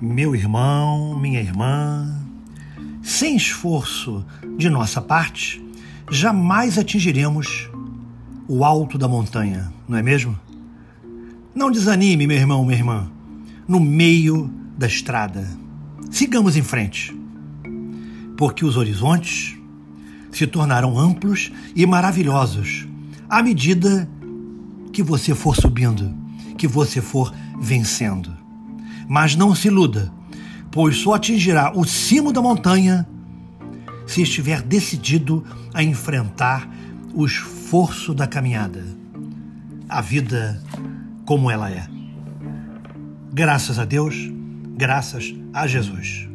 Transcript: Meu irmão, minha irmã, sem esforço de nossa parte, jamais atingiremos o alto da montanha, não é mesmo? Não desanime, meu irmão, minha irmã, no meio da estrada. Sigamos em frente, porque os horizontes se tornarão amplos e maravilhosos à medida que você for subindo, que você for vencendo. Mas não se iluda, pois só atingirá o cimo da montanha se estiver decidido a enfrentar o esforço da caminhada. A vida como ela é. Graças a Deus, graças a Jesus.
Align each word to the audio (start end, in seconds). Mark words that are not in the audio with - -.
Meu 0.00 0.32
irmão, 0.32 1.18
minha 1.18 1.40
irmã, 1.40 2.16
sem 3.02 3.34
esforço 3.34 4.24
de 4.56 4.70
nossa 4.70 5.02
parte, 5.02 5.60
jamais 6.08 6.78
atingiremos 6.78 7.68
o 8.46 8.64
alto 8.64 8.96
da 8.96 9.08
montanha, 9.08 9.72
não 9.88 9.98
é 9.98 10.02
mesmo? 10.02 10.38
Não 11.52 11.68
desanime, 11.68 12.28
meu 12.28 12.36
irmão, 12.36 12.64
minha 12.64 12.78
irmã, 12.78 13.10
no 13.66 13.80
meio 13.80 14.48
da 14.78 14.86
estrada. 14.86 15.48
Sigamos 16.12 16.56
em 16.56 16.62
frente, 16.62 17.12
porque 18.36 18.64
os 18.64 18.76
horizontes 18.76 19.58
se 20.30 20.46
tornarão 20.46 20.96
amplos 20.96 21.50
e 21.74 21.84
maravilhosos 21.84 22.86
à 23.28 23.42
medida 23.42 24.08
que 24.92 25.02
você 25.02 25.34
for 25.34 25.56
subindo, 25.56 26.14
que 26.56 26.68
você 26.68 27.00
for 27.00 27.34
vencendo. 27.60 28.37
Mas 29.08 29.34
não 29.34 29.54
se 29.54 29.68
iluda, 29.68 30.12
pois 30.70 30.98
só 30.98 31.14
atingirá 31.14 31.72
o 31.74 31.84
cimo 31.84 32.32
da 32.32 32.42
montanha 32.42 33.08
se 34.06 34.22
estiver 34.22 34.62
decidido 34.62 35.44
a 35.72 35.82
enfrentar 35.82 36.68
o 37.14 37.24
esforço 37.24 38.14
da 38.14 38.26
caminhada. 38.26 38.84
A 39.88 40.00
vida 40.00 40.62
como 41.24 41.50
ela 41.50 41.70
é. 41.70 41.86
Graças 43.32 43.78
a 43.78 43.84
Deus, 43.84 44.14
graças 44.76 45.34
a 45.52 45.66
Jesus. 45.66 46.27